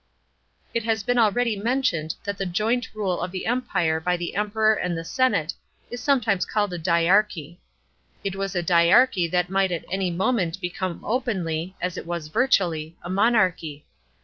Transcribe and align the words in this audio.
§4. 0.71 0.71
It 0.73 0.83
has 0.85 1.03
been 1.03 1.19
already 1.19 1.55
mentioned 1.55 2.15
that 2.23 2.39
the 2.39 2.45
joint 2.47 2.89
rule 2.95 3.21
of 3.21 3.29
the 3.31 3.45
Empire 3.45 3.99
by 3.99 4.17
the 4.17 4.33
Emperor 4.35 4.73
and 4.73 4.97
the 4.97 5.03
senate 5.05 5.53
is 5.91 6.01
sometimes 6.01 6.43
called 6.43 6.73
a 6.73 6.79
dyarchy. 6.79 7.59
It 8.23 8.35
was 8.35 8.55
a 8.55 8.63
dyarchy 8.63 9.29
that 9.29 9.51
might 9.51 9.71
at 9.71 9.85
any 9.91 10.09
moment 10.09 10.59
become 10.59 11.05
openly, 11.05 11.75
as 11.79 11.97
it 11.97 12.07
was 12.07 12.29
virtually, 12.29 12.95
a 13.03 13.11
monarchy. 13.11 13.85